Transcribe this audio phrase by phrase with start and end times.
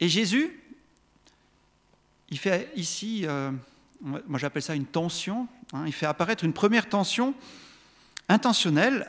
[0.00, 0.60] Et Jésus,
[2.30, 3.50] il fait ici, euh,
[4.00, 7.34] moi j'appelle ça une tension, hein, il fait apparaître une première tension
[8.28, 9.06] intentionnelle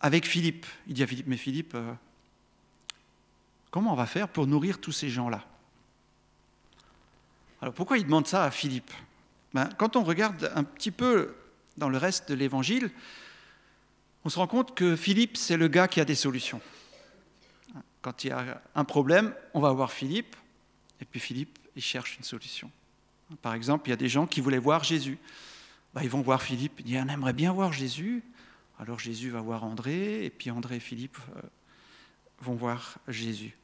[0.00, 0.66] avec Philippe.
[0.88, 1.92] Il dit à Philippe, mais Philippe, euh,
[3.70, 5.44] comment on va faire pour nourrir tous ces gens-là?
[7.60, 8.90] Alors pourquoi il demande ça à Philippe?
[9.54, 11.34] Ben, Quand on regarde un petit peu
[11.76, 12.90] dans le reste de l'évangile,
[14.24, 16.60] on se rend compte que Philippe, c'est le gars qui a des solutions.
[18.06, 20.36] Quand il y a un problème, on va voir Philippe,
[21.00, 22.70] et puis Philippe, il cherche une solution.
[23.42, 25.18] Par exemple, il y a des gens qui voulaient voir Jésus.
[25.92, 28.22] Ben, ils vont voir Philippe, ils disent, on aimerait bien voir Jésus.
[28.78, 31.40] Alors Jésus va voir André, et puis André et Philippe euh,
[32.42, 33.56] vont voir Jésus.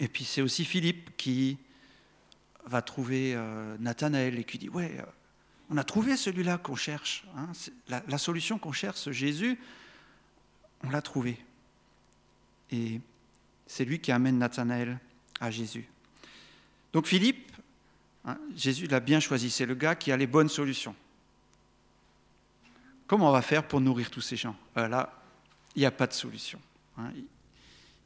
[0.00, 1.58] Et puis c'est aussi Philippe qui
[2.64, 5.04] va trouver euh, Nathanaël et qui dit, ouais, euh,
[5.70, 7.24] on a trouvé celui-là qu'on cherche.
[7.36, 7.52] Hein,
[7.86, 9.60] la, solution qu'on cherche, Jésus,
[10.82, 11.38] on l'a trouvé.
[12.70, 13.00] Et
[13.66, 14.98] c'est lui qui amène Nathanaël
[15.40, 15.88] à Jésus.
[16.92, 17.52] Donc Philippe,
[18.24, 20.94] hein, Jésus l'a bien choisi, c'est le gars qui a les bonnes solutions.
[23.06, 24.56] Comment on va faire pour nourrir tous ces gens?
[24.76, 25.12] Euh, Là,
[25.74, 26.60] il n'y a pas de solution.
[26.98, 27.12] Hein.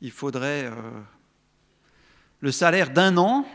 [0.00, 0.64] Il faudrait...
[0.64, 1.00] Euh,
[2.41, 3.47] le salaire d'un an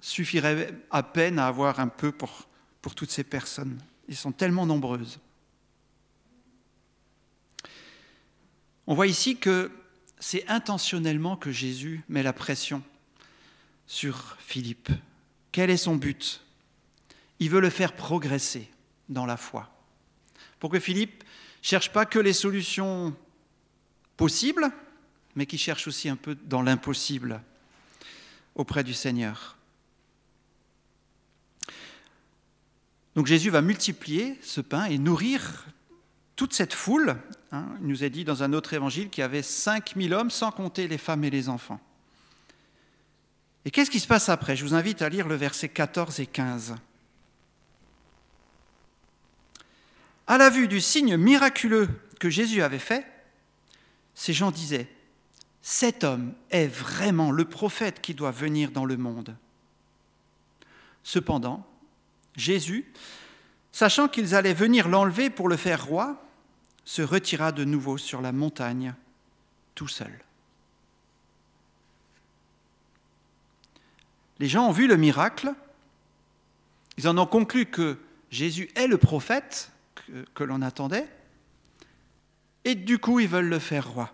[0.00, 2.48] suffirait à peine à avoir un peu pour,
[2.80, 3.80] pour toutes ces personnes.
[4.08, 5.18] Ils sont tellement nombreuses.
[8.86, 9.70] On voit ici que
[10.22, 12.80] c'est intentionnellement que Jésus met la pression
[13.88, 14.88] sur Philippe.
[15.50, 16.44] Quel est son but?
[17.40, 18.70] Il veut le faire progresser
[19.08, 19.68] dans la foi
[20.60, 21.24] pour que Philippe
[21.60, 23.16] cherche pas que les solutions
[24.16, 24.70] possibles,
[25.34, 27.42] mais qu'il cherche aussi un peu dans l'impossible
[28.54, 29.56] auprès du Seigneur.
[33.16, 35.66] Donc Jésus va multiplier ce pain et nourrir
[36.36, 37.16] toute cette foule.
[37.52, 37.66] Hein.
[37.82, 40.88] il nous est dit dans un autre évangile qu'il y avait 5000 hommes, sans compter
[40.88, 41.80] les femmes et les enfants.
[43.64, 44.56] Et qu'est-ce qui se passe après?
[44.56, 46.74] Je vous invite à lire le verset 14 et 15.
[50.26, 53.06] À la vue du signe miraculeux que Jésus avait fait,
[54.14, 54.88] ces gens disaient,
[55.60, 59.36] Cet homme est vraiment le prophète qui doit venir dans le monde.
[61.04, 61.66] Cependant,
[62.36, 62.90] Jésus,
[63.72, 66.21] sachant qu'ils allaient venir l'enlever pour le faire roi,
[66.84, 68.94] se retira de nouveau sur la montagne
[69.74, 70.12] tout seul.
[74.38, 75.52] Les gens ont vu le miracle,
[76.98, 77.98] ils en ont conclu que
[78.30, 79.70] Jésus est le prophète,
[80.34, 81.08] que, l'on attendait,
[82.64, 84.12] et du coup ils veulent le faire roi.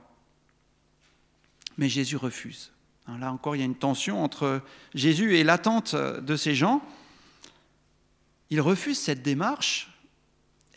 [1.78, 2.72] Mais Jésus refuse.
[3.06, 4.60] Hein, là encore, il y a une tension entre
[4.94, 6.82] Jésus et l'attente de ces gens.
[8.50, 9.90] Il refuse cette démarche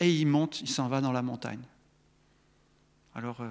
[0.00, 1.62] et il monte, il s'en va dans la montagne.
[3.14, 3.50] Alors, euh,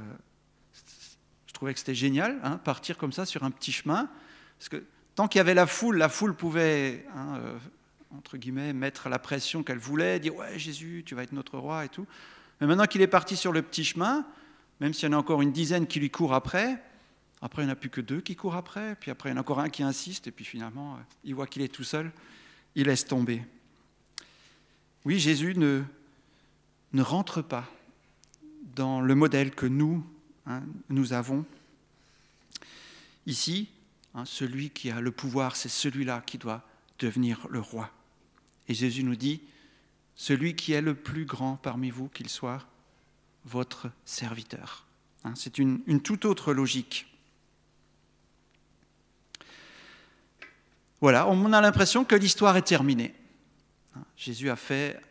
[1.47, 4.09] je trouvais que c'était génial, hein, partir comme ça sur un petit chemin,
[4.57, 4.83] parce que
[5.16, 7.57] tant qu'il y avait la foule, la foule pouvait hein, euh,
[8.17, 11.85] entre guillemets, mettre la pression qu'elle voulait, dire Ouais, Jésus, tu vas être notre roi
[11.85, 12.07] et tout.
[12.59, 14.25] Mais maintenant qu'il est parti sur le petit chemin,
[14.79, 16.81] même s'il y en a encore une dizaine qui lui courent après,
[17.41, 19.35] après il n'y en a plus que deux qui courent après, puis après il y
[19.35, 21.83] en a encore un qui insiste, et puis finalement, euh, il voit qu'il est tout
[21.83, 22.11] seul,
[22.75, 23.44] il laisse tomber.
[25.05, 25.81] Oui, Jésus ne,
[26.94, 27.67] ne rentre pas
[28.75, 30.05] dans le modèle que nous,
[30.45, 31.45] hein, nous avons.
[33.25, 33.69] Ici,
[34.15, 36.63] hein, celui qui a le pouvoir, c'est celui-là qui doit
[36.99, 37.91] devenir le roi.
[38.67, 39.41] Et Jésus nous dit,
[40.15, 42.65] celui qui est le plus grand parmi vous, qu'il soit
[43.45, 44.85] votre serviteur.
[45.23, 47.07] Hein, c'est une, toute autre logique.
[50.99, 53.15] Voilà, on a l'impression que l'histoire est terminée.
[54.15, 55.01] Jésus a fait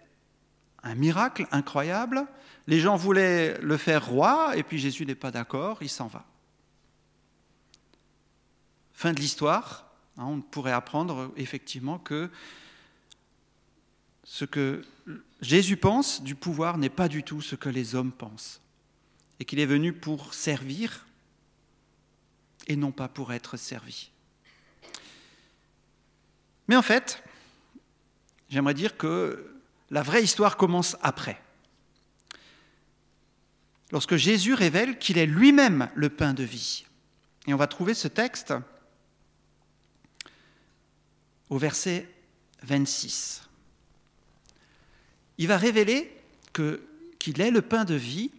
[0.83, 2.27] un miracle incroyable.
[2.67, 6.25] Les gens voulaient le faire roi, et puis Jésus n'est pas d'accord, il s'en va.
[8.93, 9.87] Fin de l'histoire.
[10.17, 12.31] Hein, on pourrait apprendre effectivement que
[14.25, 14.85] ce que
[15.41, 18.61] Jésus pense du pouvoir n'est pas du tout ce que les hommes pensent,
[19.39, 21.07] et qu'il est venu pour servir
[22.67, 24.11] et non pas pour être servi.
[26.69, 27.23] Mais en fait,
[28.49, 29.61] j'aimerais dire que
[29.91, 31.41] la vraie histoire commence après.
[33.93, 36.85] Lorsque Jésus révèle qu'il est lui-même le pain de vie.
[37.47, 38.55] Et on va trouver ce texte
[41.49, 42.09] au verset
[42.63, 43.43] 26
[45.41, 46.15] il va révéler
[46.53, 48.31] qu'il est le pain de vie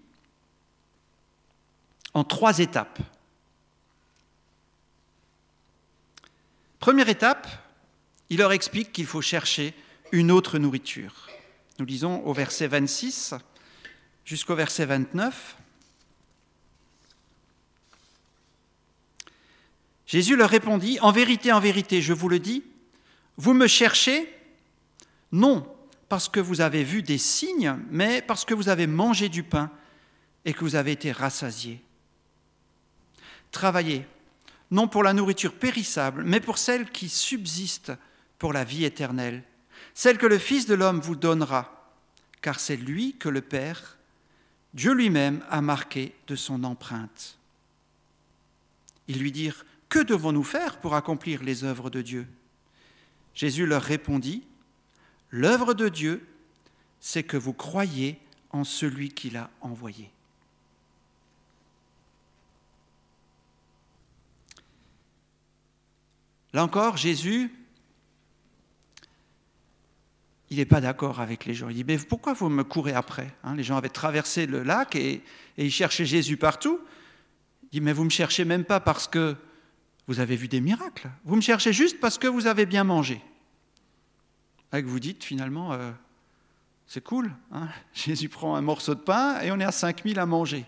[2.13, 3.00] en trois étapes.
[6.77, 7.48] Première étape,
[8.30, 9.74] il leur explique qu'il faut chercher
[10.12, 11.27] une autre nourriture.
[11.80, 13.33] Nous lisons au verset 26
[14.25, 15.57] jusqu'au verset 29.
[20.06, 22.63] Jésus leur répondit, En vérité, en vérité, je vous le dis,
[23.38, 24.27] vous me cherchez
[25.31, 25.65] non
[26.09, 29.71] parce que vous avez vu des signes, mais parce que vous avez mangé du pain
[30.44, 31.81] et que vous avez été rassasiés.
[33.51, 34.06] Travaillez,
[34.71, 37.94] non pour la nourriture périssable, mais pour celle qui subsiste
[38.38, 39.44] pour la vie éternelle,
[39.94, 41.94] celle que le Fils de l'homme vous donnera,
[42.41, 43.97] car c'est lui que le Père,
[44.73, 47.38] Dieu lui-même, a marqué de son empreinte.
[49.07, 52.27] Ils lui dirent, Que devons-nous faire pour accomplir les œuvres de Dieu?
[53.33, 54.44] Jésus leur répondit,
[55.29, 56.25] L'œuvre de Dieu,
[57.00, 58.19] c'est que vous croyez
[58.51, 60.12] en celui qui l'a envoyé.
[66.53, 67.51] Là encore, Jésus,
[70.51, 71.69] il n'est pas d'accord avec les gens.
[71.69, 74.95] Il dit, mais pourquoi vous me courez après hein, Les gens avaient traversé le lac
[74.98, 75.24] et,
[75.57, 76.81] et, ils cherchaient Jésus partout.
[77.63, 79.38] Il dit, mais vous ne me cherchez même pas parce que
[80.07, 81.09] vous avez vu des miracles.
[81.24, 83.21] Vous me cherchez juste parce que vous avez bien mangé.
[84.74, 85.89] Là que vous dites finalement, euh,
[86.86, 87.69] c'est cool, hein?
[87.94, 90.65] Jésus prend un morceau de pain et on est à 5000 à manger.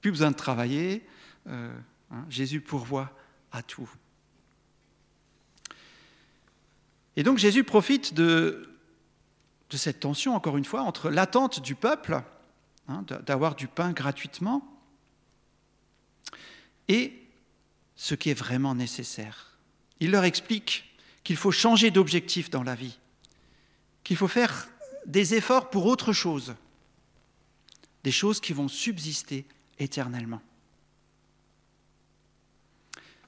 [0.00, 1.06] Plus besoin de travailler,
[1.46, 1.72] euh,
[2.10, 2.24] hein?
[2.30, 3.12] Jésus pourvoit
[3.52, 3.88] à tout.
[7.14, 8.68] Et donc Jésus profite de,
[9.70, 12.22] de cette tension, encore une fois, entre l'attente du peuple,
[12.88, 14.62] hein, d'avoir du pain gratuitement,
[16.88, 17.12] et
[17.96, 19.58] ce qui est vraiment nécessaire.
[20.00, 22.98] Il leur explique qu'il faut changer d'objectif dans la vie
[24.08, 24.70] qu'il faut faire
[25.04, 26.54] des efforts pour autre chose,
[28.04, 29.44] des choses qui vont subsister
[29.78, 30.40] éternellement.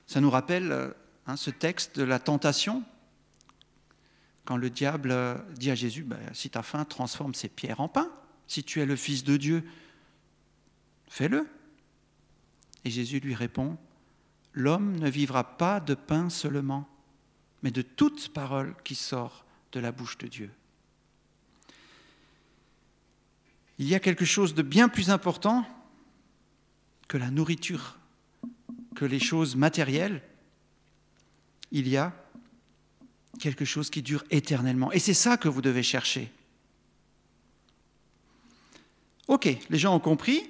[0.06, 0.94] Ça nous rappelle
[1.26, 2.82] hein, ce texte de la tentation,
[4.44, 5.14] quand le diable
[5.54, 8.10] dit à Jésus, ben, si tu as faim, transforme ces pierres en pain.
[8.46, 9.64] Si tu es le Fils de Dieu,
[11.08, 11.46] fais-le.
[12.84, 13.76] Et Jésus lui répond,
[14.52, 16.88] L'homme ne vivra pas de pain seulement,
[17.62, 20.50] mais de toute parole qui sort de la bouche de Dieu.
[23.80, 25.66] il y a quelque chose de bien plus important
[27.08, 27.98] que la nourriture,
[28.94, 30.22] que les choses matérielles.
[31.72, 32.12] Il y a
[33.40, 34.92] quelque chose qui dure éternellement.
[34.92, 36.30] Et c'est ça que vous devez chercher.
[39.26, 40.48] Ok, les gens ont compris.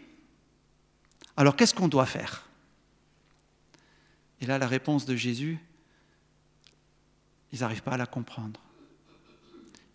[1.37, 2.47] Alors qu'est-ce qu'on doit faire?
[4.41, 5.59] Et là, la réponse de Jésus,
[7.53, 8.61] ils n'arrivent pas à la comprendre.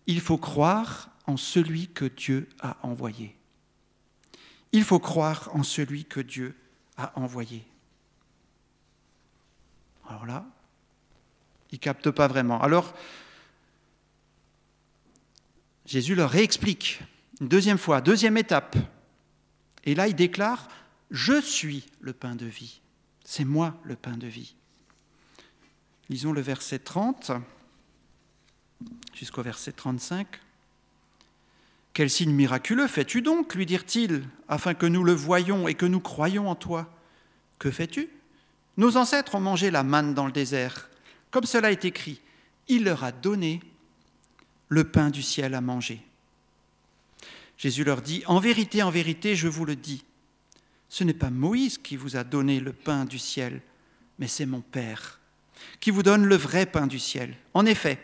[0.06, 3.36] Il faut croire en celui que Dieu a envoyé.
[4.72, 6.56] Il faut croire en celui que Dieu
[6.96, 7.64] a envoyé.
[10.08, 10.46] Alors là,
[11.72, 12.60] ils captent pas vraiment.
[12.60, 12.94] Alors,
[15.84, 17.00] Jésus leur réexplique
[17.40, 18.76] une deuxième fois, deuxième étape.
[19.84, 20.68] Et là, il déclare,
[21.10, 22.80] je suis le pain de vie.
[23.24, 24.54] C'est moi le pain de vie.
[26.08, 27.32] Lisons le verset 30
[29.14, 30.26] jusqu'au verset 35.
[31.92, 36.00] Quel signe miraculeux fais-tu donc lui dirent-ils, afin que nous le voyions et que nous
[36.00, 36.92] croyions en toi
[37.58, 38.10] Que fais-tu?
[38.76, 40.90] Nos ancêtres ont mangé la manne dans le désert.
[41.30, 42.20] Comme cela est écrit,
[42.68, 43.60] il leur a donné
[44.68, 46.02] le pain du ciel à manger.
[47.56, 50.04] Jésus leur dit, En vérité, en vérité, je vous le dis,
[50.88, 53.60] ce n'est pas Moïse qui vous a donné le pain du ciel,
[54.18, 55.20] mais c'est mon Père
[55.80, 57.36] qui vous donne le vrai pain du ciel.
[57.54, 57.98] En effet,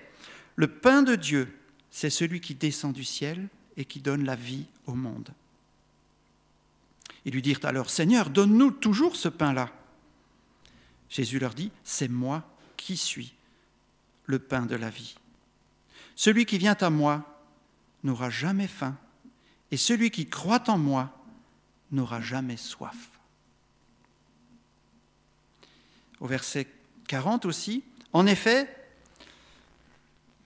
[0.56, 1.54] le pain de Dieu,
[1.90, 5.30] c'est celui qui descend du ciel et qui donne la vie au monde.
[7.24, 9.70] Ils lui dirent alors, Seigneur, donne-nous toujours ce pain-là.
[11.08, 12.44] Jésus leur dit, C'est moi
[12.76, 13.34] qui suis
[14.26, 15.16] le pain de la vie.
[16.14, 17.24] Celui qui vient à moi
[18.04, 18.96] n'aura jamais faim,
[19.70, 21.16] et celui qui croit en moi
[21.90, 23.10] n'aura jamais soif.
[26.20, 26.68] Au verset
[27.08, 28.68] 40 aussi, en effet,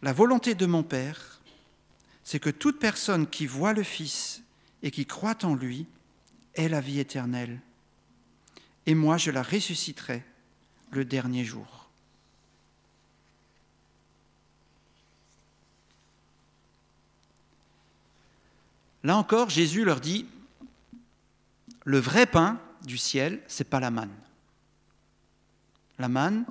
[0.02, 1.40] la volonté de mon Père,
[2.25, 4.42] c'est que toute personne qui voit le Fils
[4.83, 5.87] et qui croit en lui
[6.54, 7.61] ait la vie éternelle.
[8.87, 10.25] Et moi, je la ressusciterai
[10.92, 11.75] le dernier jour.
[19.06, 20.26] Là encore, Jésus leur dit,
[21.84, 24.10] le vrai pain du ciel, c'est pas la manne.
[26.00, 26.44] La manne,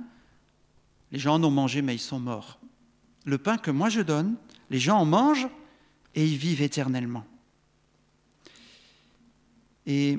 [1.11, 2.57] les gens en ont mangé, mais ils sont morts.
[3.25, 4.37] Le pain que moi je donne,
[4.69, 5.49] les gens en mangent,
[6.15, 7.27] et ils vivent éternellement.
[9.85, 10.17] Et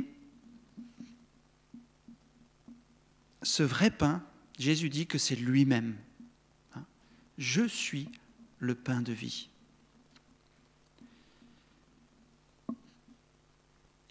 [3.40, 4.22] ce vrai pain,
[4.58, 5.96] Jésus dit que c'est lui-même.
[7.38, 8.10] Je suis
[8.58, 9.48] le pain de vie.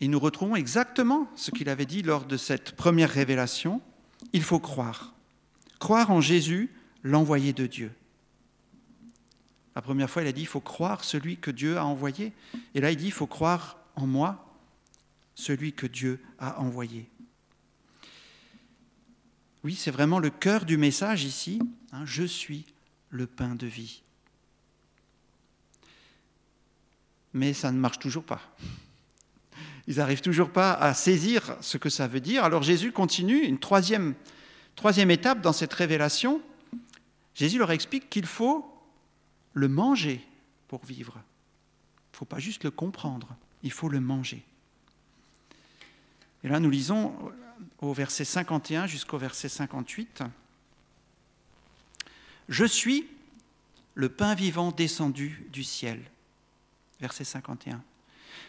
[0.02, 3.82] Et nous retrouvons exactement ce qu'il avait dit lors de cette première révélation.
[4.34, 5.14] Il faut croire.
[5.80, 6.72] croire en Jésus,
[7.04, 7.92] l'envoyé de Dieu.
[9.76, 12.34] La première fois, il a dit, il faut croire celui que Dieu a envoyé.
[12.74, 14.58] Et là, il dit, il faut croire en moi,
[15.36, 17.10] celui que Dieu a envoyé.
[19.64, 21.60] Oui, c'est vraiment le cœur du message ici.
[21.92, 22.66] Hein, je suis
[23.10, 24.02] le pain de vie.
[27.34, 28.42] Mais ça ne marche toujours pas.
[29.88, 32.44] Ils n'arrivent toujours pas à saisir ce que ça veut dire.
[32.44, 34.16] Alors Jésus continue, une troisième,
[34.76, 36.42] troisième étape dans cette révélation.
[37.36, 38.66] Jésus leur explique qu'il faut
[39.54, 40.26] le manger
[40.68, 41.14] pour vivre.
[41.16, 44.44] Il ne faut pas juste le comprendre, il faut le manger.
[46.44, 47.14] Et là, nous lisons
[47.80, 50.24] au verset 51 jusqu'au verset 58.
[52.50, 53.08] Je suis
[53.96, 56.00] le pain vivant descendu du ciel.
[57.00, 57.82] Verset 51.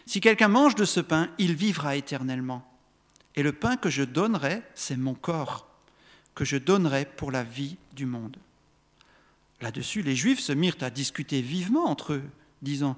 [0.07, 2.65] Si quelqu'un mange de ce pain, il vivra éternellement.
[3.35, 5.67] Et le pain que je donnerai, c'est mon corps,
[6.33, 8.37] que je donnerai pour la vie du monde.
[9.59, 12.23] Là-dessus, les Juifs se mirent à discuter vivement entre eux,
[12.61, 12.95] disant,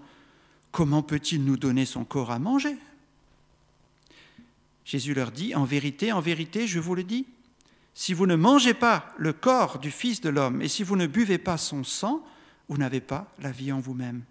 [0.72, 2.78] Comment peut-il nous donner son corps à manger?
[4.86, 7.26] Jésus leur dit, En vérité, en vérité, je vous le dis,
[7.96, 11.08] si vous ne mangez pas le corps du Fils de l'homme et si vous ne
[11.08, 12.24] buvez pas son sang,
[12.68, 14.22] vous n'avez pas la vie en vous-même.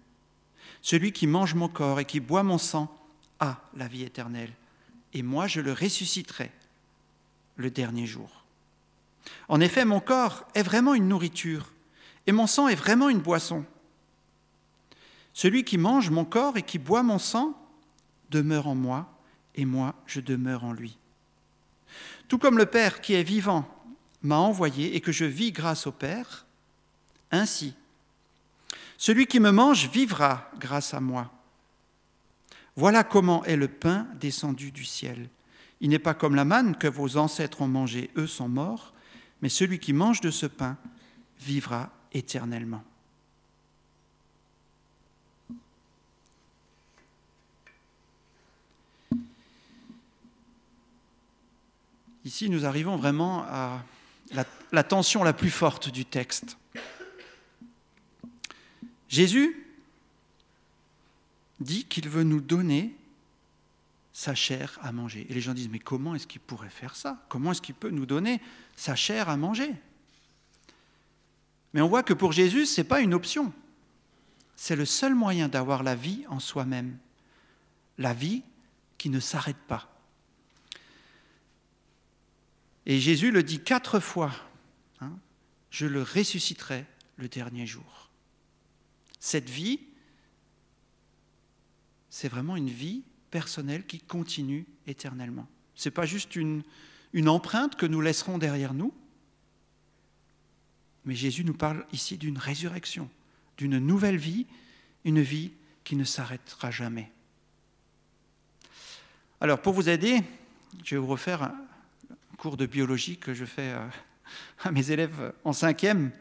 [0.81, 2.93] Celui qui mange mon corps et qui boit mon sang
[3.39, 4.53] a la vie éternelle,
[5.13, 6.51] et moi je le ressusciterai
[7.55, 8.29] le dernier jour.
[9.47, 11.71] En effet, mon corps est vraiment une nourriture,
[12.27, 13.65] et mon sang est vraiment une boisson.
[15.33, 17.53] Celui qui mange mon corps et qui boit mon sang
[18.29, 19.09] demeure en moi,
[19.55, 20.97] et moi je demeure en lui.
[22.27, 23.67] Tout comme le Père qui est vivant
[24.21, 26.45] m'a envoyé et que je vis grâce au Père,
[27.31, 27.73] ainsi
[28.99, 31.31] celui qui me mange vivra grâce à moi.
[32.75, 35.29] Voilà comment est le pain descendu du ciel.
[35.79, 38.93] Il n'est pas comme la manne que vos ancêtres ont mangé, eux sont morts,
[39.41, 40.77] mais celui qui mange de ce pain
[41.39, 42.83] vivra éternellement.
[52.25, 53.81] Ici, nous arrivons vraiment à
[54.73, 56.57] la, tension la plus forte du texte.
[59.09, 59.65] Jésus
[61.59, 62.95] dit qu'il veut nous donner
[64.13, 65.25] sa chair à manger.
[65.29, 67.23] Et les gens disent, mais comment est-ce qu'il pourrait faire ça?
[67.29, 68.41] Comment est-ce qu'il peut nous donner
[68.75, 69.73] sa chair à manger?
[71.73, 73.53] Mais on voit que pour Jésus, ce n'est pas une option.
[74.55, 76.97] C'est le seul moyen d'avoir la vie en soi-même.
[77.97, 78.43] La vie
[78.97, 79.89] qui ne s'arrête pas.
[82.85, 84.33] Et Jésus le dit quatre fois,
[84.99, 85.13] hein,
[85.69, 86.85] je le ressusciterai
[87.17, 88.08] le dernier jour.
[89.19, 89.79] Cette vie,
[92.09, 95.47] c'est vraiment une vie personnelle qui continue éternellement.
[95.75, 96.63] Ce n'est pas juste une,
[97.13, 98.93] une empreinte que nous laisserons derrière nous,
[101.05, 103.09] mais Jésus nous parle ici d'une résurrection,
[103.57, 104.45] d'une nouvelle vie,
[105.05, 105.51] une vie
[105.83, 107.11] qui ne s'arrêtera jamais.
[109.41, 110.21] Alors, pour vous aider,
[110.83, 111.55] je vais vous refaire un
[112.37, 113.87] cours de biologie que je fais euh,
[114.63, 116.11] à mes élèves en cinquième.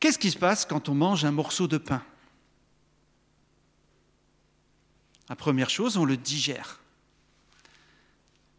[0.00, 2.02] Qu'est-ce qui se passe quand on mange un morceau de pain?
[5.28, 6.80] La première chose, on le digère.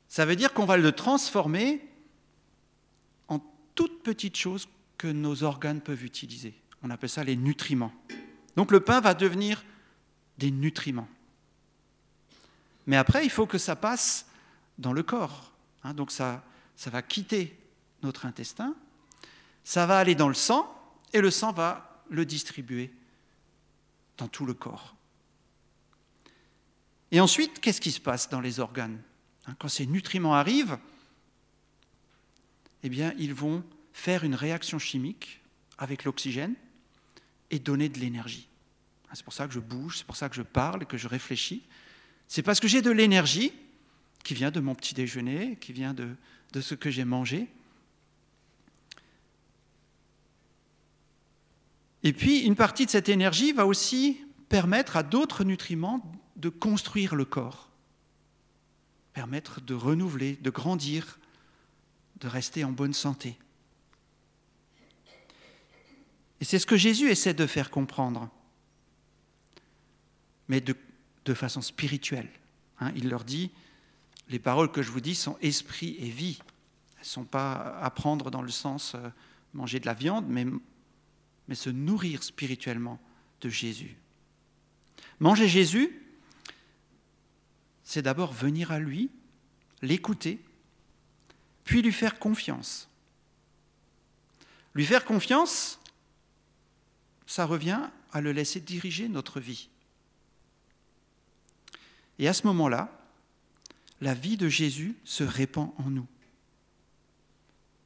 [0.07, 1.87] Ça veut dire qu'on va le transformer
[3.27, 3.39] en
[3.75, 4.67] toutes petites choses
[4.97, 6.53] que nos organes peuvent utiliser.
[6.83, 7.93] On appelle ça les nutriments.
[8.55, 9.63] Donc le pain va devenir
[10.37, 11.07] des nutriments.
[12.87, 14.25] Mais après, il faut que ça passe
[14.77, 15.51] dans le corps.
[15.83, 15.93] Hein.
[15.93, 16.43] donc ça,
[16.75, 17.57] ça va quitter
[18.03, 18.75] notre intestin,
[19.63, 20.78] ça va aller dans le sang,
[21.13, 22.91] et le sang va le distribuer
[24.17, 24.95] dans tout le corps.
[27.11, 29.01] Et ensuite, qu'est-ce qui se passe dans les organes
[29.47, 30.77] hein, Quand ces nutriments arrivent,
[32.83, 33.63] eh bien, ils vont
[33.93, 35.41] faire une réaction chimique
[35.77, 36.53] avec l'oxygène
[37.49, 38.47] et donner de l'énergie.
[39.05, 41.07] Hein, c'est pour ça que je bouge, c'est pour ça que je parle que je
[41.07, 41.63] réfléchis.
[42.27, 43.53] C'est parce que j'ai de l'énergie
[44.23, 47.47] qui vient de mon petit déjeuner, qui vient de ce que j'ai mangé,
[52.03, 57.15] Et puis, une partie de cette énergie va aussi permettre à d'autres nutriments de construire
[57.15, 57.69] le corps,
[59.13, 61.19] permettre de renouveler, de grandir,
[62.19, 63.37] de rester en bonne santé.
[66.41, 68.29] Et c'est ce que Jésus essaie de faire comprendre,
[70.47, 70.75] mais de,
[71.35, 72.27] façon spirituelle.
[72.79, 72.91] Hein.
[72.95, 73.51] il leur dit,
[74.29, 76.39] les paroles que je vous dis sont esprit et vie.
[76.95, 79.09] Elles ne sont pas à prendre dans le sens euh,
[79.53, 80.47] manger de la viande, mais
[81.49, 83.01] mais se nourrir spirituellement
[83.41, 83.97] de Jésus.
[85.19, 85.99] Manger Jésus,
[87.83, 89.09] c'est d'abord venir à lui,
[89.81, 90.39] l'écouter,
[91.63, 92.87] puis lui faire confiance.
[94.75, 95.79] Lui faire confiance,
[97.25, 99.69] ça revient à le laisser diriger notre vie.
[102.19, 102.95] Et à ce moment-là,
[104.01, 106.07] la vie de Jésus se répand en nous.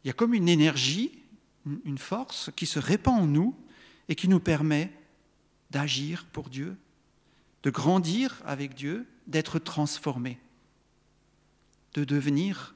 [0.04, 1.23] Il y a comme une énergie,
[1.66, 3.56] une force qui se répand en nous
[4.10, 4.92] et qui nous permet
[5.72, 6.78] d'agir pour Dieu,
[7.64, 10.40] de grandir avec Dieu, d'être transformé,
[11.94, 12.76] de devenir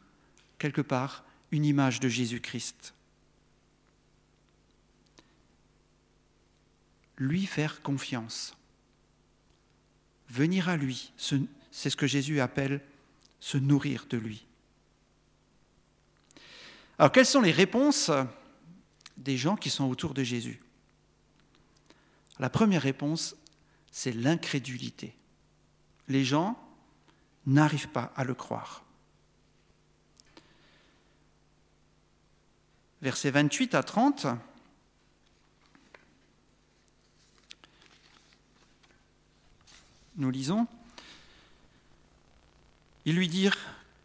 [0.57, 2.93] quelque part une image de Jésus-Christ.
[7.17, 8.55] Lui faire confiance,
[10.29, 12.81] venir à lui, c'est ce que Jésus appelle
[13.39, 14.45] se nourrir de lui.
[16.99, 18.11] Alors quelles sont les réponses
[19.17, 20.59] des gens qui sont autour de Jésus
[22.39, 23.35] La première réponse,
[23.91, 25.15] c'est l'incrédulité.
[26.07, 26.57] Les gens
[27.45, 28.83] n'arrivent pas à le croire.
[33.01, 34.27] Versets 28 à 30.
[40.15, 40.67] Nous lisons.
[43.05, 43.57] Ils lui dirent,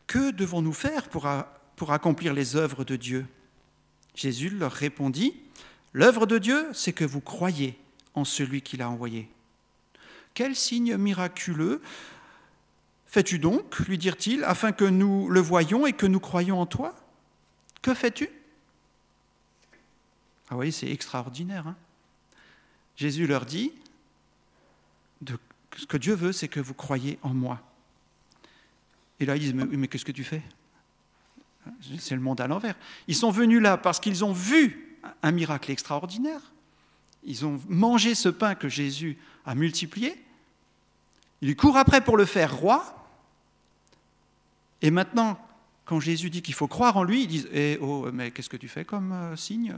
[0.07, 1.29] Que devons-nous faire pour,
[1.77, 3.27] pour accomplir les œuvres de Dieu?
[4.15, 5.35] Jésus leur répondit,
[5.93, 7.79] L'œuvre de Dieu, c'est que vous croyez
[8.15, 9.29] en celui qui l'a envoyé.
[10.35, 11.83] Quel signe miraculeux
[13.07, 16.97] fais-tu donc, lui dirent-ils, afin que nous le voyions et que nous croyions en toi?
[17.83, 18.31] Que fais-tu?
[20.49, 21.67] Ah oui, c'est extraordinaire.
[21.67, 21.77] Hein
[22.97, 23.73] Jésus leur dit,
[25.77, 27.61] ce que Dieu veut, c'est que vous croyez en moi.
[29.21, 30.43] Et là, ils disent, mais, qu'est-ce que tu fais?
[31.99, 32.75] C'est le monde à l'envers.
[33.09, 36.41] Ils sont venus là parce qu'ils ont vu un miracle extraordinaire.
[37.25, 40.23] Ils ont mangé ce pain que Jésus a multiplié.
[41.41, 43.09] Ils courent après pour le faire roi.
[44.81, 45.39] Et maintenant,
[45.85, 48.57] quand Jésus dit qu'il faut croire en lui, ils disent eh, Oh, mais qu'est-ce que
[48.57, 49.75] tu fais comme euh, signe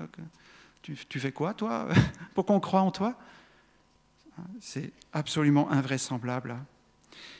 [0.82, 1.88] tu, tu, fais quoi, toi
[2.34, 3.14] Pour qu'on croit en toi
[4.60, 6.56] C'est absolument invraisemblable.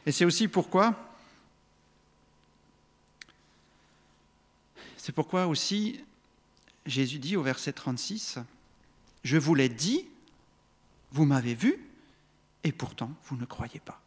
[0.07, 1.14] Et c'est aussi pourquoi
[5.05, 6.01] C'est pourquoi aussi
[6.87, 8.39] Jésus dit au verset 36,
[9.23, 10.09] Je vous l'ai dit,
[11.13, 11.79] vous m'avez vu,
[12.63, 14.01] et pourtant vous ne croyez pas.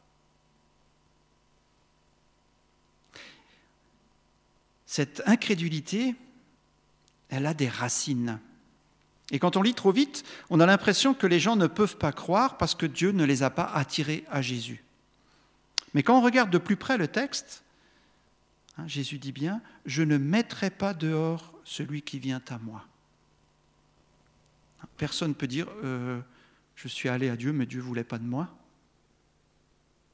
[4.87, 6.15] Cette incrédulité,
[7.29, 8.39] elle a des racines.
[9.29, 12.11] Et quand on lit trop vite, on a l'impression que les gens ne peuvent pas
[12.11, 14.83] croire parce que Dieu ne les a pas attirés à Jésus.
[15.93, 17.61] Mais quand on regarde de plus près le texte,
[18.77, 22.85] Hein, Jésus dit bien, je ne mettrai pas dehors celui qui vient à moi.
[24.97, 26.21] Personne ne peut dire, euh,
[26.75, 28.55] je suis allé à Dieu, mais Dieu ne voulait pas de moi.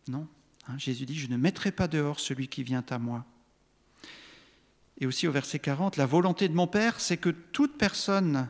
[0.07, 0.27] Non.
[0.67, 3.25] Hein, Jésus dit, je ne mettrai pas dehors celui qui vient à moi.
[4.99, 8.49] Et aussi au verset 40, la volonté de mon Père, c'est que toute personne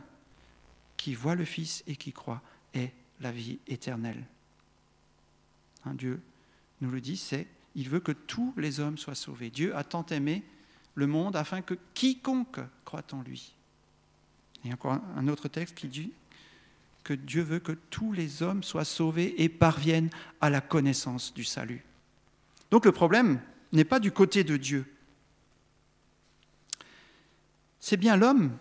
[0.96, 2.42] qui voit le Fils et qui croit
[2.74, 4.24] ait la vie éternelle.
[5.84, 6.22] Hein, Dieu
[6.80, 9.50] nous le dit, c'est il veut que tous les hommes soient sauvés.
[9.50, 10.44] Dieu a tant aimé
[10.94, 13.54] le monde afin que quiconque croit en lui.
[14.64, 16.12] Et encore un autre texte qui dit
[17.02, 20.10] que Dieu veut que tous les hommes soient sauvés et parviennent
[20.40, 21.84] à la connaissance du salut.
[22.70, 23.40] Donc le problème
[23.72, 24.90] n'est pas du côté de Dieu.
[27.80, 28.56] C'est bien l'homme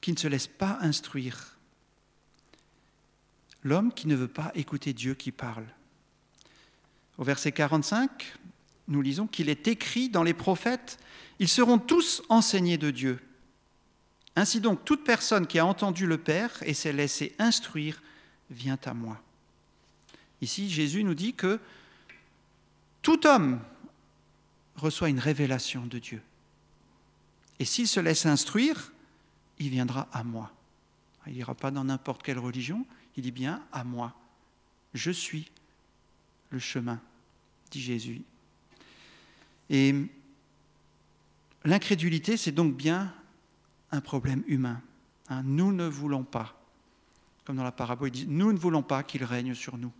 [0.00, 1.56] qui ne se laisse pas instruire.
[3.64, 5.66] L'homme qui ne veut pas écouter Dieu qui parle.
[7.18, 8.38] Au verset 45,
[8.88, 10.98] nous lisons qu'il est écrit dans les prophètes,
[11.38, 13.20] ils seront tous enseignés de Dieu.
[14.34, 18.02] Ainsi donc, toute personne qui a entendu le Père et s'est laissé instruire
[18.50, 19.20] vient à moi.
[20.40, 21.60] Ici, Jésus nous dit que
[23.02, 23.60] tout homme
[24.76, 26.22] reçoit une révélation de Dieu.
[27.58, 28.92] Et s'il se laisse instruire,
[29.58, 30.50] il viendra à moi.
[31.26, 32.84] Il n'ira pas dans n'importe quelle religion,
[33.16, 34.14] il dit bien à moi.
[34.94, 35.50] Je suis
[36.52, 37.00] le chemin
[37.70, 38.22] dit Jésus.
[39.70, 39.94] Et
[41.64, 43.12] l'incrédulité, c'est donc bien
[43.90, 44.80] un problème humain.
[45.28, 45.42] Hein.
[45.44, 46.60] nous ne voulons pas,
[47.44, 49.92] comme dans la parabole, il dit, nous ne voulons pas qu'il règne sur nous.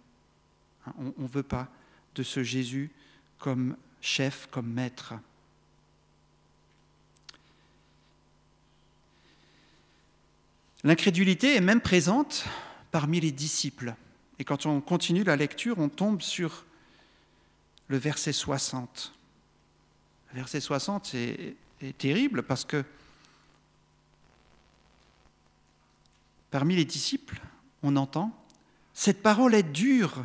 [0.87, 0.93] Hein.
[1.19, 1.69] on ne veut pas
[2.15, 2.91] de ce Jésus
[3.39, 5.15] comme chef, comme maître.
[10.85, 12.45] L'incrédulité est même présente
[12.91, 13.95] parmi les disciples.
[14.43, 16.65] Et quand on continue la lecture, on tombe sur
[17.87, 19.13] le verset 60.
[20.33, 21.57] Le verset 60 est,
[21.97, 22.85] terrible parce que
[26.51, 27.41] parmi les disciples,
[27.85, 28.37] on entend
[28.95, 30.25] Cette parole est dure,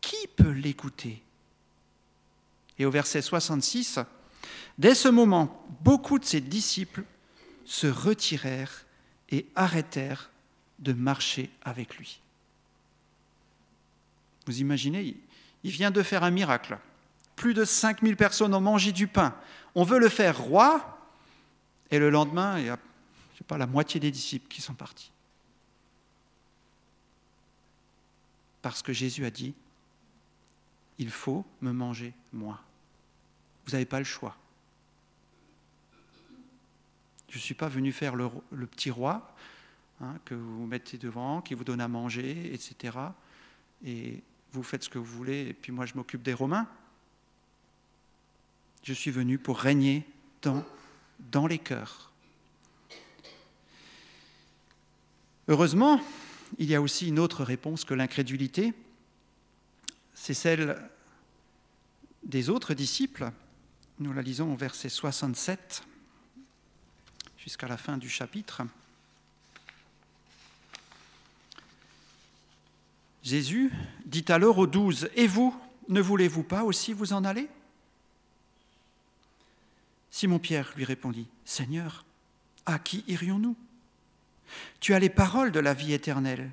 [0.00, 1.20] qui peut l'écouter?
[2.78, 3.98] Et au verset 66,
[4.78, 7.02] Dès ce moment, beaucoup de ses disciples
[7.64, 8.86] se retirèrent
[9.30, 10.30] et arrêtèrent
[10.78, 12.20] de marcher avec lui.
[14.46, 15.16] Vous imaginez,
[15.62, 16.78] il vient de faire un miracle.
[17.36, 19.34] Plus de 5000 personnes ont mangé du pain.
[19.74, 21.00] On veut le faire roi,
[21.90, 22.78] et le lendemain, il y a
[23.56, 25.12] la moitié des disciples qui sont partis.
[28.62, 29.54] Parce que Jésus a dit,
[30.98, 32.60] il faut me manger moi.
[33.66, 34.36] Vous n'avez pas le choix.
[37.28, 38.30] Je ne suis pas venu faire le,
[38.66, 39.34] petit roi
[40.00, 42.96] hein, que vous mettez devant, qui vous donne à manger, etc.
[43.84, 44.22] Et
[44.54, 46.68] vous faites ce que vous voulez, et puis moi je m'occupe des Romains.
[48.84, 50.06] Je suis venu pour régner
[50.42, 52.12] dans, les cœurs.
[55.48, 56.00] Heureusement,
[56.58, 58.74] il y a aussi une autre réponse que l'incrédulité,
[60.14, 60.78] c'est celle
[62.22, 63.30] des autres disciples.
[63.98, 65.82] Nous la lisons au verset 67
[67.38, 68.62] jusqu'à la fin du chapitre.
[73.24, 73.72] Jésus
[74.04, 75.58] dit alors aux douze, Et vous,
[75.88, 77.48] ne voulez-vous pas aussi vous en aller?
[80.10, 82.04] Simon-Pierre lui répondit, Seigneur,
[82.66, 83.56] à qui irions-nous?
[84.78, 86.50] Tu as les paroles de la vie éternelle.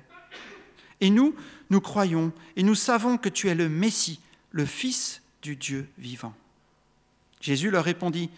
[1.00, 1.36] Et nous,
[1.68, 6.34] nous croyons et nous savons que tu es le Messie, le Fils du Dieu vivant.
[7.40, 8.30] Jésus leur répondit,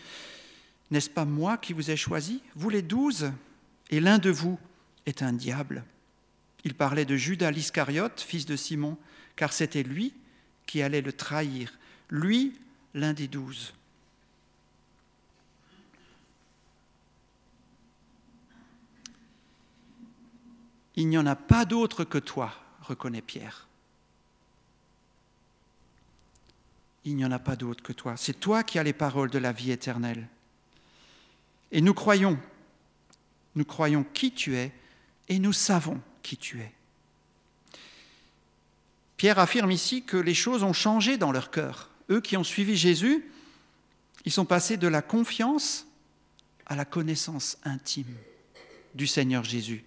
[0.90, 3.32] N'est-ce pas moi qui vous ai choisi, vous les douze?
[3.90, 4.58] Et l'un de vous
[5.06, 5.84] est un diable.
[6.64, 8.96] Il parlait de Judas l'Iscariote, fils de Simon,
[9.36, 10.14] car c'était lui
[10.66, 12.58] qui allait le trahir, lui
[12.94, 13.74] l'un des douze.
[20.96, 23.66] Il n'y en a pas d'autre que toi, reconnaît Pierre.
[27.04, 28.16] Il n'y en a pas d'autre que toi.
[28.16, 30.28] C'est toi qui as les paroles de la vie éternelle.
[31.72, 32.38] Et nous croyons,
[33.56, 34.72] nous croyons qui tu es
[35.28, 36.72] et nous savons qui tu es.
[39.16, 41.90] Pierre affirme ici que les choses ont changé dans leur cœur.
[42.10, 43.24] Eux qui ont suivi Jésus,
[44.24, 45.86] ils sont passés de la confiance
[46.66, 48.16] à la connaissance intime
[48.94, 49.84] du Seigneur Jésus.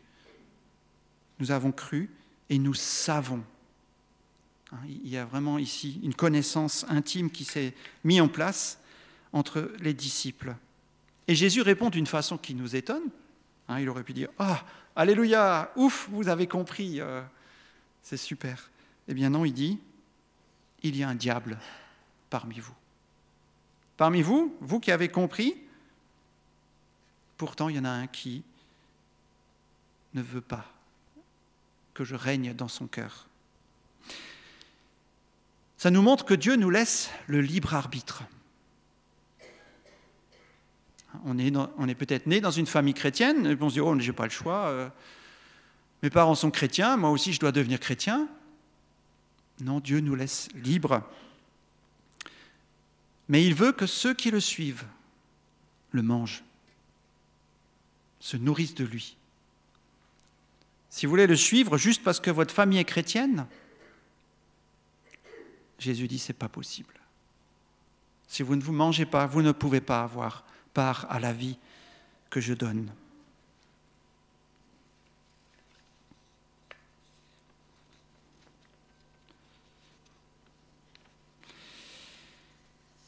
[1.40, 2.10] Nous avons cru
[2.50, 3.44] et nous savons.
[4.72, 7.74] Hein, il y a vraiment ici une connaissance intime qui s'est
[8.04, 8.80] mise en place
[9.34, 10.56] entre les disciples.
[11.28, 13.10] Et Jésus répond d'une façon qui nous étonne.
[13.68, 14.64] Hein, il aurait pu dire Ah,
[14.96, 17.22] Alléluia, ouf, vous avez compris, euh,
[18.02, 18.70] c'est super.
[19.08, 19.80] Eh bien non, il dit
[20.84, 21.60] Il y a un diable
[22.30, 22.74] parmi vous.
[23.96, 25.56] Parmi vous, vous qui avez compris,
[27.38, 28.44] pourtant il y en a un qui
[30.14, 30.66] ne veut pas
[31.94, 33.28] que je règne dans son cœur.
[35.78, 38.24] Ça nous montre que Dieu nous laisse le libre arbitre.
[41.26, 44.26] On est, peut-être né dans une famille chrétienne, et on se dit, oh, j'ai pas
[44.26, 44.90] le choix, euh,
[46.04, 48.28] mes parents sont chrétiens, moi aussi je dois devenir chrétien.
[49.62, 51.02] Non, Dieu nous laisse libres.
[53.30, 54.86] Mais il veut que ceux qui le suivent
[55.92, 56.44] le mangent,
[58.20, 59.16] se nourrissent de lui.
[60.90, 63.48] Si vous voulez le suivre juste parce que votre famille est chrétienne,
[65.80, 66.94] Jésus dit c'est pas possible.
[68.28, 70.44] Si vous ne vous mangez pas, vous ne pouvez pas avoir
[70.78, 71.58] à la vie
[72.30, 72.92] que je donne.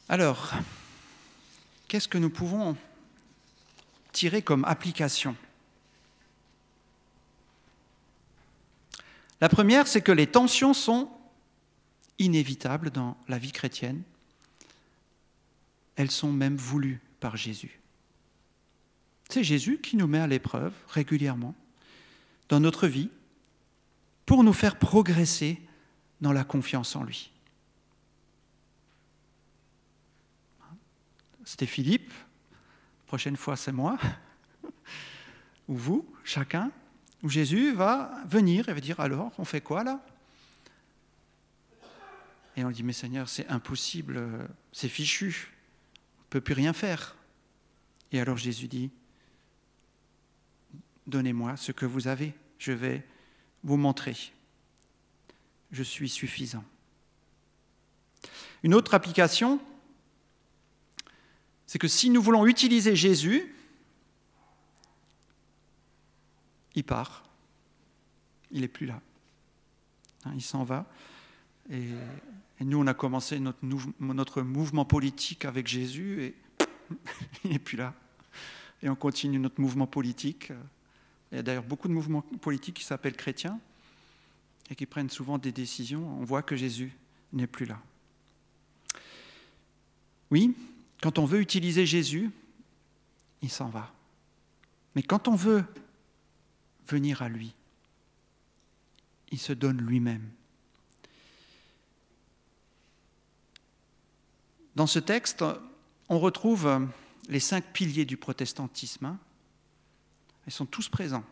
[0.08, 0.53] Alors,
[1.88, 2.75] qu'est-ce que nous pouvons
[4.12, 5.36] tirer comme application?
[9.41, 11.12] La première, c'est que les tensions sont
[12.17, 14.01] inévitables dans la vie chrétienne.
[15.95, 17.79] Elles sont même voulues par Jésus.
[19.29, 21.55] C'est Jésus qui nous met à l'épreuve régulièrement
[22.49, 23.10] dans notre vie
[24.25, 25.62] pour nous faire progresser
[26.21, 27.32] dans la confiance en lui.
[31.45, 32.13] C'était Philippe,
[33.08, 33.97] prochaine fois c'est moi,
[35.67, 36.71] ou vous, chacun.
[37.21, 39.99] Où Jésus va venir et va dire alors, on fait quoi là?
[42.55, 45.51] Et on dit, mais Seigneur, c'est impossible, c'est fichu,
[46.29, 47.15] peut plus rien faire.
[48.11, 48.91] Et alors Jésus dit,
[51.07, 53.05] donnez-moi ce que vous avez, je vais
[53.63, 54.15] vous montrer.
[55.71, 56.63] Je suis suffisant.
[58.63, 59.59] Une autre application,
[61.65, 63.55] c'est que si nous voulons utiliser Jésus,
[66.75, 67.23] il part.
[68.51, 68.99] Il n'est plus là.
[70.25, 70.85] Hein, il s'en va.
[71.69, 71.89] Et,
[72.65, 73.60] nous, on a commencé notre,
[74.00, 76.36] notre mouvement politique avec Jésus et
[77.45, 77.93] il n'est plus là.
[78.82, 80.52] Et on continue notre mouvement politique.
[81.32, 83.60] Il y a d'ailleurs beaucoup de mouvements politiques qui s'appellent chrétiens
[84.69, 86.06] et qui prennent souvent des décisions.
[86.19, 86.91] On voit que Jésus
[87.34, 87.80] n'est plus là.
[90.32, 90.56] Oui,
[91.02, 92.30] quand on veut utiliser Jésus,
[93.41, 93.93] il s'en va.
[94.95, 95.63] Mais quand on veut
[96.88, 97.54] venir à lui,
[99.32, 100.30] il se donne lui-même.
[104.79, 105.43] Dans ce texte,
[106.07, 106.87] on retrouve
[107.27, 109.07] les cinq piliers du protestantisme.
[109.07, 109.19] Hein.
[110.47, 111.25] Ils sont tous présents.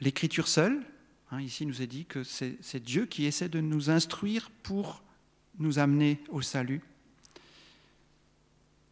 [0.00, 0.82] L'écriture seule,
[1.30, 5.02] hein, ici nous est dit que c'est Dieu qui essaie de nous instruire pour
[5.58, 6.80] nous amener au salut.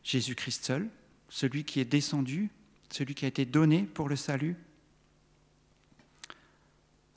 [0.05, 0.91] Jésus-Christ seul,
[1.31, 2.51] celui qui est descendu,
[2.91, 4.57] celui qui a été donné pour le salut.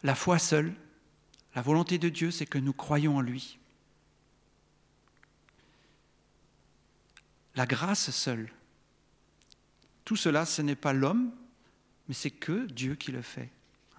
[0.02, 0.74] La foi seule,
[1.56, 3.60] la volonté de Dieu, c'est que nous croyons en lui.
[7.56, 8.52] La grâce seule,
[10.06, 11.32] tout cela, ce n'est pas l'homme,
[12.08, 13.50] mais c'est que Dieu qui le fait.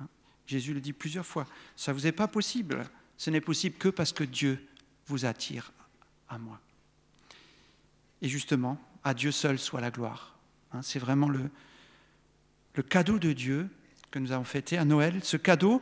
[0.01, 0.09] Hein?
[0.47, 2.85] Jésus le dit plusieurs fois, ça ne vous est pas possible,
[3.17, 4.67] ce n'est possible que parce que Dieu
[5.07, 5.73] vous attire
[6.29, 6.61] à moi.
[8.23, 10.37] Et justement, à Dieu seul soit la gloire.
[10.73, 10.83] Hein?
[10.83, 11.51] C'est vraiment le,
[12.75, 13.69] le cadeau de Dieu
[14.11, 15.81] que nous avons fêté à Noël, ce cadeau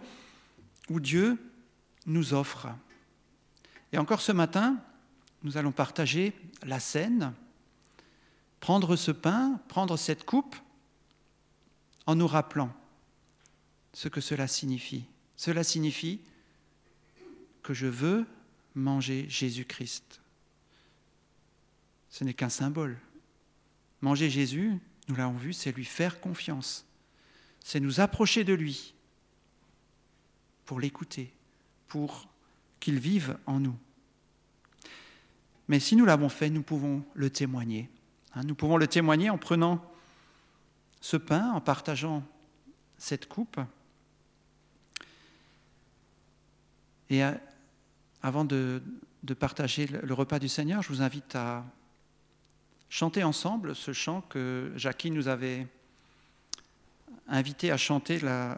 [0.90, 1.38] où Dieu
[2.06, 2.68] nous offre.
[3.92, 4.78] Et encore ce matin,
[5.42, 7.34] nous allons partager la scène,
[8.60, 10.56] prendre ce pain, prendre cette coupe,
[12.06, 12.72] en nous rappelant
[13.92, 15.04] ce que cela signifie.
[15.36, 16.20] Cela signifie
[17.62, 18.26] que je veux
[18.74, 20.20] manger Jésus-Christ.
[22.10, 22.98] Ce n'est qu'un symbole.
[24.00, 26.84] Manger Jésus, nous l'avons vu, c'est lui faire confiance.
[27.60, 28.94] C'est nous approcher de lui
[30.64, 31.32] pour l'écouter,
[31.92, 32.26] pour
[32.80, 33.76] qu'il vive en nous.
[35.68, 37.90] Mais si nous l'avons fait, nous pouvons le témoigner.
[38.34, 38.44] Hein.
[38.44, 39.84] nous pouvons le témoigner en prenant
[41.02, 42.22] ce pain, en partageant
[42.96, 43.60] cette coupe.
[47.10, 47.20] Et
[48.22, 48.80] avant de,
[49.38, 51.62] partager le repas du Seigneur, je vous invite à
[52.88, 55.66] chanter ensemble ce chant que Jackie nous avait
[57.28, 58.56] invité à chanter la,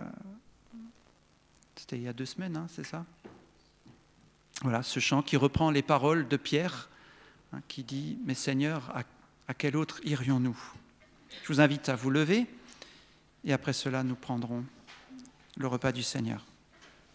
[1.74, 3.04] c'était il y a deux semaines, hein, c'est ça?
[4.64, 6.88] Voilà, ce chant qui reprend les paroles de Pierre,
[7.52, 9.02] hein, qui dit Mais Seigneur, à,
[9.46, 10.58] à quel autre irions-nous?
[11.42, 12.46] Je vous invite à vous lever
[13.44, 14.64] et après cela, nous prendrons
[15.58, 16.46] le repas du Seigneur.